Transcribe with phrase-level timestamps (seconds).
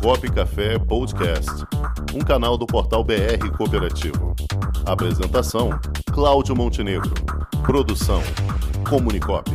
[0.00, 1.50] Comunicop Café Podcast,
[2.14, 4.34] um canal do portal BR Cooperativo.
[4.86, 5.70] Apresentação:
[6.12, 7.12] Cláudio Montenegro.
[7.64, 8.22] Produção:
[8.88, 9.50] Comunicop.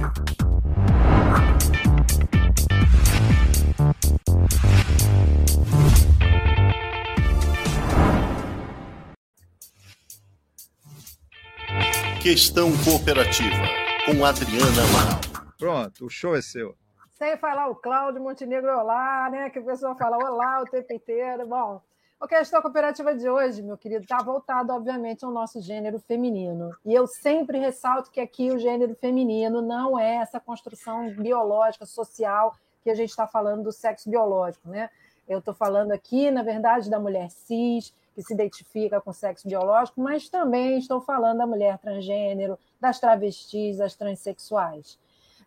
[12.22, 13.66] Questão Cooperativa,
[14.06, 15.22] com Adriana Amaral.
[15.58, 16.76] Pronto, o show é seu.
[17.18, 19.50] Sem falar o Cláudio Montenegro Olá, né?
[19.50, 21.48] Que a pessoa fala olá o tempo inteiro.
[21.48, 21.82] Bom,
[22.22, 26.78] a questão cooperativa de hoje, meu querido, está voltado, obviamente, ao nosso gênero feminino.
[26.86, 32.56] E eu sempre ressalto que aqui o gênero feminino não é essa construção biológica, social,
[32.84, 34.88] que a gente está falando do sexo biológico, né?
[35.28, 39.48] Eu estou falando aqui, na verdade, da mulher cis, que se identifica com o sexo
[39.48, 45.00] biológico, mas também estou falando da mulher transgênero, das travestis, das transexuais.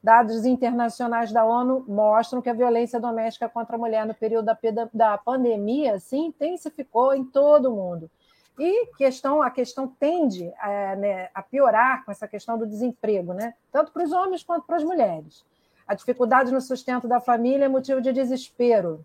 [0.03, 4.51] Dados internacionais da ONU mostram que a violência doméstica contra a mulher no período
[4.95, 8.11] da, pandemia se intensificou em todo o mundo.
[8.59, 13.55] E questão, a questão tende a, né, a piorar com essa questão do desemprego, né?
[13.71, 15.45] tanto para os homens quanto para as mulheres.
[15.87, 19.05] A dificuldade no sustento da família é motivo de desespero.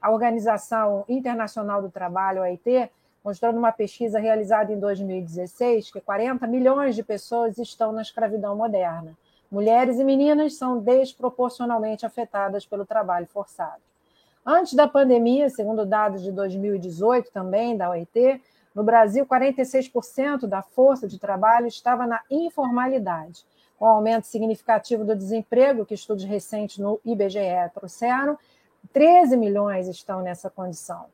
[0.00, 2.90] A Organização Internacional do Trabalho, OIT,
[3.24, 9.16] mostrou numa pesquisa realizada em 2016 que 40 milhões de pessoas estão na escravidão moderna.
[9.50, 13.82] Mulheres e meninas são desproporcionalmente afetadas pelo trabalho forçado.
[14.44, 18.40] Antes da pandemia, segundo dados de 2018 também da OIT,
[18.74, 23.44] no Brasil, 46% da força de trabalho estava na informalidade.
[23.78, 28.38] Com o aumento significativo do desemprego, que estudos recentes no IBGE trouxeram,
[28.92, 31.06] 13 milhões estão nessa condição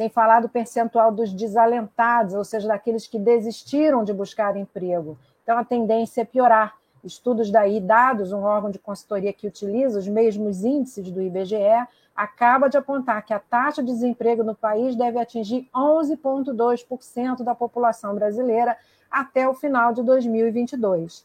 [0.00, 5.18] sem falar do percentual dos desalentados, ou seja, daqueles que desistiram de buscar emprego.
[5.42, 6.74] Então, a tendência é piorar.
[7.02, 12.68] Estudos daí, dados, um órgão de consultoria que utiliza os mesmos índices do IBGE, acaba
[12.68, 18.76] de apontar que a taxa de desemprego no país deve atingir 11,2% da população brasileira
[19.10, 21.24] até o final de 2022.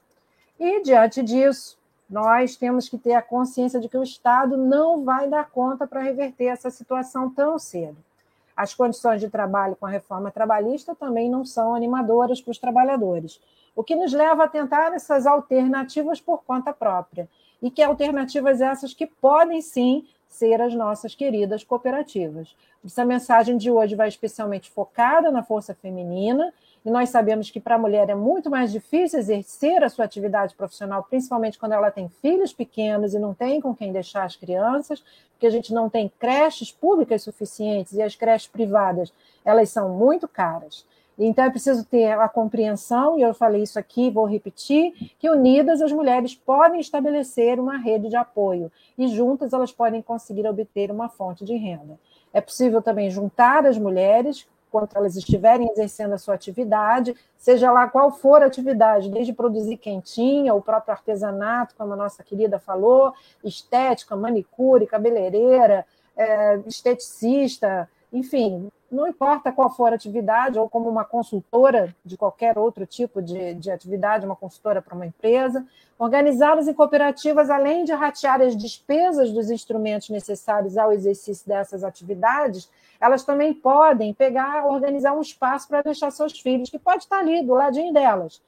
[0.57, 1.77] E, diante disso,
[2.09, 6.01] nós temos que ter a consciência de que o Estado não vai dar conta para
[6.01, 7.97] reverter essa situação tão cedo.
[8.55, 13.41] As condições de trabalho com a reforma trabalhista também não são animadoras para os trabalhadores,
[13.75, 17.27] o que nos leva a tentar essas alternativas por conta própria.
[17.61, 22.55] E que alternativas essas que podem sim ser as nossas queridas cooperativas.
[22.85, 26.53] Essa mensagem de hoje vai especialmente focada na força feminina
[26.85, 30.53] e nós sabemos que para a mulher é muito mais difícil exercer a sua atividade
[30.53, 35.03] profissional, principalmente quando ela tem filhos pequenos e não tem com quem deixar as crianças,
[35.31, 39.11] porque a gente não tem creches públicas suficientes e as creches privadas,
[39.43, 40.85] elas são muito caras.
[41.17, 45.81] Então é preciso ter a compreensão, e eu falei isso aqui, vou repetir, que unidas
[45.81, 51.09] as mulheres podem estabelecer uma rede de apoio e juntas elas podem conseguir obter uma
[51.09, 51.97] fonte de renda.
[52.33, 57.87] É possível também juntar as mulheres enquanto elas estiverem exercendo a sua atividade, seja lá
[57.87, 63.13] qual for a atividade, desde produzir quentinha, o próprio artesanato, como a nossa querida falou,
[63.41, 65.85] estética, manicure, cabeleireira,
[66.17, 72.57] é, esteticista, enfim, não importa qual for a atividade, ou como uma consultora de qualquer
[72.57, 75.65] outro tipo de, de atividade, uma consultora para uma empresa,
[75.99, 82.69] organizadas em cooperativas, além de ratear as despesas dos instrumentos necessários ao exercício dessas atividades,
[82.99, 87.43] elas também podem pegar, organizar um espaço para deixar seus filhos, que pode estar ali,
[87.43, 88.41] do ladinho delas.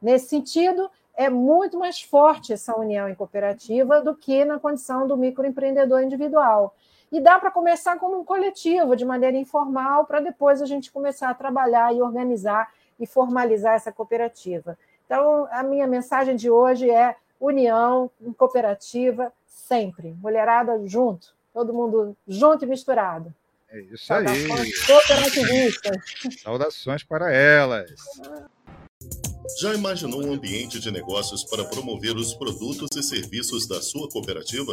[0.00, 5.16] Nesse sentido, é muito mais forte essa união em cooperativa do que na condição do
[5.16, 6.74] microempreendedor individual.
[7.14, 11.30] E dá para começar como um coletivo, de maneira informal, para depois a gente começar
[11.30, 14.76] a trabalhar e organizar e formalizar essa cooperativa.
[15.06, 20.12] Então, a minha mensagem de hoje é união em cooperativa sempre.
[20.20, 23.32] Mulherada junto, todo mundo junto e misturado.
[23.68, 24.26] É isso aí.
[24.84, 25.96] Cooperativistas.
[26.42, 27.94] Saudações para elas.
[29.60, 34.72] Já imaginou um ambiente de negócios para promover os produtos e serviços da sua cooperativa?